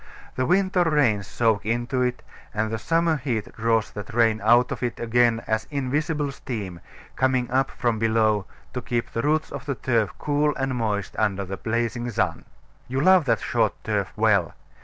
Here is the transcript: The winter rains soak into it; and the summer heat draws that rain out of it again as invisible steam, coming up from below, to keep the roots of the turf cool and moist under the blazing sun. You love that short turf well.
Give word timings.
The 0.35 0.47
winter 0.47 0.83
rains 0.83 1.27
soak 1.27 1.63
into 1.63 2.01
it; 2.01 2.23
and 2.55 2.71
the 2.71 2.79
summer 2.79 3.17
heat 3.17 3.55
draws 3.55 3.91
that 3.91 4.15
rain 4.15 4.41
out 4.43 4.71
of 4.71 4.81
it 4.81 4.99
again 4.99 5.43
as 5.45 5.67
invisible 5.69 6.31
steam, 6.31 6.79
coming 7.15 7.51
up 7.51 7.69
from 7.69 7.99
below, 7.99 8.47
to 8.73 8.81
keep 8.81 9.11
the 9.11 9.21
roots 9.21 9.51
of 9.51 9.67
the 9.67 9.75
turf 9.75 10.11
cool 10.17 10.55
and 10.55 10.73
moist 10.73 11.15
under 11.19 11.45
the 11.45 11.55
blazing 11.57 12.09
sun. 12.09 12.45
You 12.87 12.99
love 12.99 13.25
that 13.25 13.41
short 13.41 13.75
turf 13.83 14.11
well. 14.15 14.55